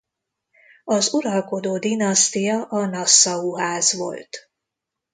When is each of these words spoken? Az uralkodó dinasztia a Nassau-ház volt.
Az 0.85 1.13
uralkodó 1.13 1.77
dinasztia 1.77 2.63
a 2.63 2.85
Nassau-ház 2.85 3.93
volt. 3.93 4.49